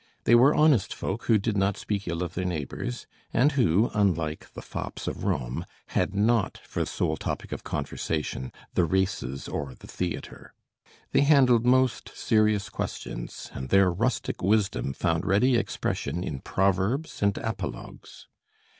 [0.23, 4.51] They were honest folk, who did not speak ill of their neighbors, and who, unlike
[4.55, 9.85] the fops of Rome, had not for sole topic of conversation the races or the
[9.85, 10.55] theatre.
[11.11, 17.37] They handled most serious questions, and their rustic wisdom found ready expression in proverbs and
[17.37, 18.25] apologues.